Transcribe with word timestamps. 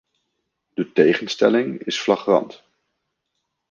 De 0.73 0.91
tegenstelling 0.91 1.79
is 1.83 1.99
flagrant. 1.99 2.63